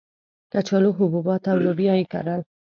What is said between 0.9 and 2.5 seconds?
حبوبات او لوبیا یې کرل.